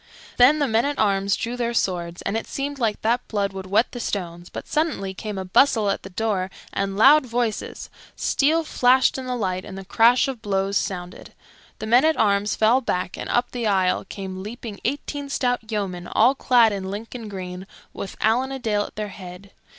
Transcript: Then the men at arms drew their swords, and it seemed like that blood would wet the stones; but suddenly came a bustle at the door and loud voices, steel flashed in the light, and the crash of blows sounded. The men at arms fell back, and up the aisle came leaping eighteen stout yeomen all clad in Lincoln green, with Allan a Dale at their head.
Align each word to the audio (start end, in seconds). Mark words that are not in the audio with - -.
Then 0.37 0.57
the 0.57 0.67
men 0.67 0.83
at 0.85 0.97
arms 0.97 1.35
drew 1.35 1.55
their 1.55 1.75
swords, 1.75 2.23
and 2.23 2.35
it 2.35 2.47
seemed 2.47 2.79
like 2.79 2.99
that 3.03 3.27
blood 3.27 3.53
would 3.53 3.67
wet 3.67 3.91
the 3.91 3.99
stones; 3.99 4.49
but 4.49 4.67
suddenly 4.67 5.13
came 5.13 5.37
a 5.37 5.45
bustle 5.45 5.91
at 5.91 6.01
the 6.01 6.09
door 6.09 6.49
and 6.73 6.97
loud 6.97 7.27
voices, 7.27 7.87
steel 8.15 8.63
flashed 8.63 9.19
in 9.19 9.27
the 9.27 9.35
light, 9.35 9.63
and 9.63 9.77
the 9.77 9.85
crash 9.85 10.27
of 10.27 10.41
blows 10.41 10.75
sounded. 10.75 11.33
The 11.77 11.85
men 11.85 12.03
at 12.03 12.17
arms 12.17 12.55
fell 12.55 12.81
back, 12.81 13.15
and 13.15 13.29
up 13.29 13.51
the 13.51 13.67
aisle 13.67 14.03
came 14.09 14.41
leaping 14.41 14.79
eighteen 14.85 15.29
stout 15.29 15.71
yeomen 15.71 16.07
all 16.07 16.33
clad 16.33 16.73
in 16.73 16.89
Lincoln 16.89 17.29
green, 17.29 17.67
with 17.93 18.17
Allan 18.21 18.51
a 18.51 18.57
Dale 18.57 18.85
at 18.85 18.95
their 18.95 19.09
head. 19.09 19.51